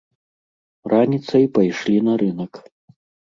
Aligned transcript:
Раніцай 0.93 1.45
пайшлі 1.57 1.97
на 2.09 2.17
рынак. 2.25 2.53